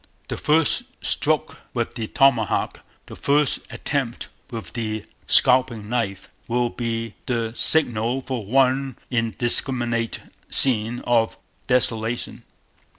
[0.29, 7.13] The first stroke with the Tomahawk, the first attempt with the Scalping Knife, will be
[7.27, 10.17] the Signal for one indiscriminate
[10.49, 11.37] scene of
[11.67, 12.41] desolation.